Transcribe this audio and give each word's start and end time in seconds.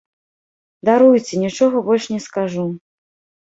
Даруйце, 0.89 1.33
нічога 1.43 1.77
больш 1.91 2.09
не 2.15 2.19
скажу. 2.27 2.65